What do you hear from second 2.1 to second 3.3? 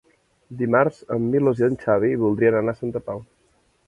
voldrien anar a Santa Pau.